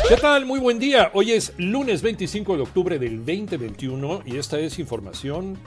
¿Qué 0.00 0.16
tal? 0.16 0.46
Muy 0.46 0.58
buen 0.58 0.78
día. 0.78 1.10
Hoy 1.12 1.32
es 1.32 1.52
lunes 1.58 2.00
25 2.00 2.56
de 2.56 2.62
octubre 2.62 2.98
del 2.98 3.18
2021 3.18 4.22
y 4.24 4.38
esta 4.38 4.58
es 4.58 4.78
información 4.78 5.58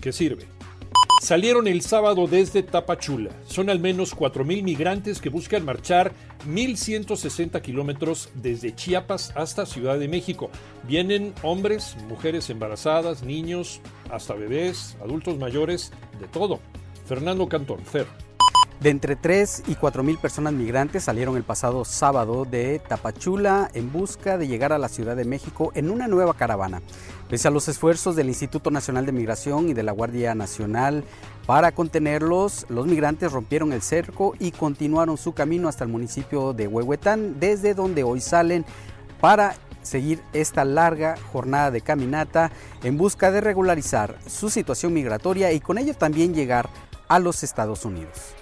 que 0.00 0.12
sirve. 0.12 0.46
Salieron 1.20 1.66
el 1.66 1.80
sábado 1.82 2.28
desde 2.28 2.62
Tapachula. 2.62 3.30
Son 3.46 3.68
al 3.70 3.80
menos 3.80 4.16
4.000 4.16 4.62
migrantes 4.62 5.20
que 5.20 5.28
buscan 5.28 5.64
marchar 5.64 6.12
1.160 6.46 7.60
kilómetros 7.62 8.28
desde 8.34 8.74
Chiapas 8.74 9.32
hasta 9.34 9.66
Ciudad 9.66 9.98
de 9.98 10.06
México. 10.06 10.50
Vienen 10.86 11.34
hombres, 11.42 11.96
mujeres 12.08 12.50
embarazadas, 12.50 13.24
niños, 13.24 13.80
hasta 14.08 14.34
bebés, 14.34 14.96
adultos 15.02 15.38
mayores, 15.38 15.92
de 16.20 16.28
todo. 16.28 16.60
Fernando 17.06 17.48
Cantón, 17.48 17.84
Fer. 17.84 18.06
De 18.80 18.90
entre 18.90 19.16
3 19.16 19.62
y 19.68 19.76
4 19.76 20.02
mil 20.02 20.18
personas 20.18 20.52
migrantes 20.52 21.04
salieron 21.04 21.36
el 21.36 21.44
pasado 21.44 21.84
sábado 21.84 22.44
de 22.44 22.80
Tapachula 22.80 23.70
en 23.72 23.90
busca 23.92 24.36
de 24.36 24.46
llegar 24.46 24.72
a 24.72 24.78
la 24.78 24.88
Ciudad 24.88 25.16
de 25.16 25.24
México 25.24 25.72
en 25.74 25.90
una 25.90 26.08
nueva 26.08 26.34
caravana. 26.34 26.82
Pese 27.30 27.48
a 27.48 27.50
los 27.50 27.68
esfuerzos 27.68 28.16
del 28.16 28.28
Instituto 28.28 28.70
Nacional 28.70 29.06
de 29.06 29.12
Migración 29.12 29.70
y 29.70 29.74
de 29.74 29.84
la 29.84 29.92
Guardia 29.92 30.34
Nacional 30.34 31.04
para 31.46 31.72
contenerlos, 31.72 32.66
los 32.68 32.86
migrantes 32.86 33.32
rompieron 33.32 33.72
el 33.72 33.80
cerco 33.80 34.34
y 34.38 34.50
continuaron 34.50 35.16
su 35.16 35.32
camino 35.32 35.68
hasta 35.68 35.84
el 35.84 35.90
municipio 35.90 36.52
de 36.52 36.66
Huehuetán, 36.66 37.40
desde 37.40 37.74
donde 37.74 38.02
hoy 38.02 38.20
salen 38.20 38.66
para 39.20 39.54
seguir 39.82 40.20
esta 40.32 40.64
larga 40.64 41.16
jornada 41.32 41.70
de 41.70 41.80
caminata 41.80 42.50
en 42.82 42.98
busca 42.98 43.30
de 43.30 43.40
regularizar 43.40 44.18
su 44.26 44.50
situación 44.50 44.92
migratoria 44.92 45.52
y 45.52 45.60
con 45.60 45.78
ello 45.78 45.94
también 45.94 46.34
llegar 46.34 46.68
a 47.08 47.18
los 47.18 47.42
Estados 47.42 47.84
Unidos. 47.84 48.34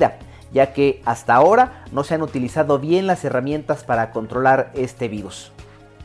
ya 0.51 0.73
que 0.73 1.01
hasta 1.05 1.35
ahora 1.35 1.83
no 1.91 2.03
se 2.03 2.15
han 2.15 2.21
utilizado 2.21 2.79
bien 2.79 3.07
las 3.07 3.23
herramientas 3.25 3.83
para 3.83 4.11
controlar 4.11 4.71
este 4.73 5.07
virus. 5.07 5.51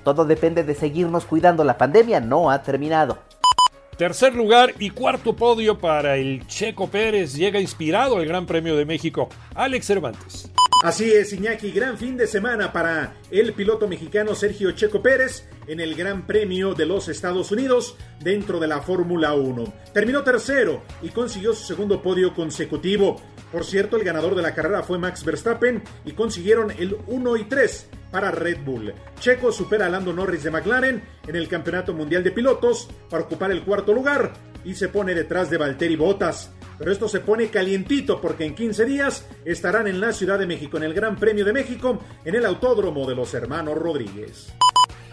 Todo 0.05 0.25
depende 0.25 0.65
de 0.65 0.75
seguirnos 0.75 1.25
cuidando, 1.25 1.63
la 1.65 1.79
pandemia 1.79 2.21
no 2.21 2.51
ha 2.51 2.63
terminado. 2.63 3.19
Tercer 3.97 4.35
lugar 4.35 4.73
y 4.79 4.89
cuarto 4.89 5.37
podio 5.37 5.79
para 5.79 6.17
el 6.17 6.47
Checo 6.47 6.89
Pérez. 6.89 7.35
Llega 7.35 7.61
inspirado 7.61 8.17
al 8.17 8.25
Gran 8.25 8.47
Premio 8.47 8.75
de 8.75 8.87
México. 8.87 9.29
Alex 9.55 9.87
Cervantes. 9.87 10.51
Así 10.83 11.13
es, 11.13 11.35
Iñaki, 11.35 11.73
gran 11.73 11.99
fin 11.99 12.17
de 12.17 12.27
semana 12.27 12.73
para 12.73 13.13
el 13.31 13.53
piloto 13.53 13.87
mexicano 13.87 14.35
Sergio 14.35 14.73
Checo 14.73 15.03
Pérez 15.03 15.47
en 15.67 15.79
el 15.79 15.95
Gran 15.95 16.27
Premio 16.27 16.73
de 16.73 16.87
los 16.87 17.09
Estados 17.09 17.53
Unidos 17.53 17.97
dentro 18.21 18.59
de 18.59 18.67
la 18.67 18.81
Fórmula 18.81 19.35
1. 19.35 19.71
Terminó 19.93 20.25
tercero 20.25 20.81
y 21.03 21.11
consiguió 21.11 21.53
su 21.53 21.67
segundo 21.67 22.03
podio 22.03 22.33
consecutivo. 22.33 23.21
Por 23.53 23.65
cierto, 23.65 23.97
el 23.97 24.05
ganador 24.05 24.35
de 24.35 24.43
la 24.43 24.55
carrera 24.55 24.83
fue 24.83 24.99
Max 24.99 25.25
Verstappen 25.25 25.83
y 26.05 26.13
consiguieron 26.13 26.71
el 26.71 26.97
1 27.07 27.37
y 27.37 27.45
3 27.45 27.89
para 28.11 28.31
Red 28.31 28.59
Bull. 28.65 28.95
Checo 29.19 29.51
supera 29.53 29.87
a 29.87 29.89
Lando 29.89 30.13
Norris 30.13 30.45
de 30.45 30.51
McLaren 30.51 31.03
en 31.27 31.37
el 31.37 31.49
Campeonato 31.49 31.93
Mundial 31.93 32.23
de 32.23 32.31
Pilotos 32.31 32.89
para 33.09 33.25
ocupar 33.25 33.51
el 33.51 33.63
cuarto 33.63 33.93
lugar 33.93 34.33
y 34.65 34.75
se 34.75 34.89
pone 34.89 35.15
detrás 35.15 35.51
de 35.51 35.59
Valtteri 35.59 35.97
Bottas. 35.97 36.51
Pero 36.79 36.93
esto 36.93 37.09
se 37.09 37.21
pone 37.21 37.49
calientito 37.49 38.21
porque 38.21 38.45
en 38.45 38.55
15 38.55 38.85
días 38.87 39.29
estarán 39.45 39.87
en 39.87 40.01
la 40.01 40.13
Ciudad 40.13 40.39
de 40.39 40.47
México 40.47 40.77
en 40.77 40.85
el 40.85 40.95
Gran 40.95 41.17
Premio 41.17 41.45
de 41.45 41.53
México 41.53 42.01
en 42.25 42.35
el 42.35 42.47
Autódromo 42.47 43.07
de 43.07 43.15
los 43.15 43.35
Hermanos 43.35 43.77
Rodríguez. 43.77 44.53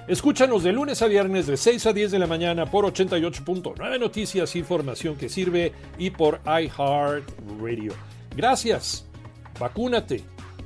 Escúchanos 0.07 0.63
de 0.63 0.71
lunes 0.71 1.01
a 1.01 1.07
viernes 1.07 1.47
de 1.47 1.57
6 1.57 1.85
a 1.87 1.93
10 1.93 2.11
de 2.11 2.19
la 2.19 2.27
mañana 2.27 2.65
por 2.65 2.85
88.9 2.85 3.99
Noticias, 3.99 4.55
información 4.55 5.17
que 5.17 5.27
sirve 5.27 5.73
y 5.97 6.11
por 6.11 6.39
iHeartRadio. 6.45 7.93
Gracias, 8.35 9.05
vacúnate 9.59 10.23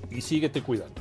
y 0.10 0.22
síguete 0.22 0.62
cuidando. 0.62 1.01